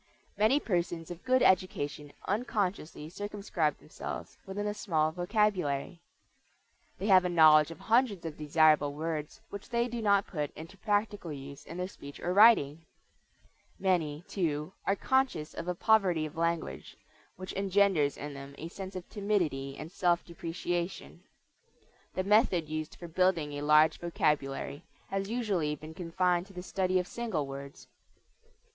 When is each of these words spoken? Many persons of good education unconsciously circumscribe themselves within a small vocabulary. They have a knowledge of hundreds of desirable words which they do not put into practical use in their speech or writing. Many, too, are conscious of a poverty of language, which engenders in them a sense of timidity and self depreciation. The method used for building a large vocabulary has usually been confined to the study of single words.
Many 0.35 0.59
persons 0.59 1.11
of 1.11 1.21
good 1.23 1.43
education 1.43 2.11
unconsciously 2.27 3.07
circumscribe 3.07 3.77
themselves 3.77 4.35
within 4.47 4.65
a 4.65 4.73
small 4.73 5.11
vocabulary. 5.11 6.01
They 6.97 7.05
have 7.05 7.23
a 7.23 7.29
knowledge 7.29 7.69
of 7.69 7.81
hundreds 7.81 8.25
of 8.25 8.35
desirable 8.35 8.95
words 8.95 9.41
which 9.51 9.69
they 9.69 9.87
do 9.87 10.01
not 10.01 10.25
put 10.25 10.49
into 10.57 10.75
practical 10.75 11.31
use 11.31 11.63
in 11.67 11.77
their 11.77 11.87
speech 11.87 12.19
or 12.19 12.33
writing. 12.33 12.83
Many, 13.77 14.23
too, 14.27 14.73
are 14.87 14.95
conscious 14.95 15.53
of 15.53 15.67
a 15.67 15.75
poverty 15.75 16.25
of 16.25 16.35
language, 16.35 16.97
which 17.35 17.53
engenders 17.55 18.17
in 18.17 18.33
them 18.33 18.55
a 18.57 18.69
sense 18.69 18.95
of 18.95 19.07
timidity 19.07 19.77
and 19.77 19.91
self 19.91 20.25
depreciation. 20.25 21.21
The 22.15 22.23
method 22.23 22.67
used 22.69 22.95
for 22.95 23.07
building 23.07 23.53
a 23.53 23.61
large 23.61 23.99
vocabulary 23.99 24.83
has 25.11 25.29
usually 25.29 25.75
been 25.75 25.93
confined 25.93 26.47
to 26.47 26.53
the 26.53 26.63
study 26.63 26.97
of 26.97 27.05
single 27.05 27.45
words. 27.45 27.87